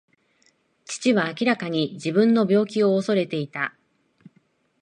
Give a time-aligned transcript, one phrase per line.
[0.83, 3.75] 父は明らかに自分の病気を恐れていた。